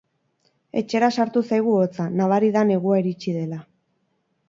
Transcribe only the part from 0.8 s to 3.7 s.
Etxera sartu zaigu hotza, nabari da negua iritsi dela.